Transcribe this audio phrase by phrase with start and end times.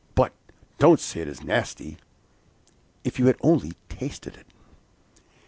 [0.15, 0.33] But
[0.79, 1.97] don't say it is nasty!
[3.03, 4.47] If you had only tasted it!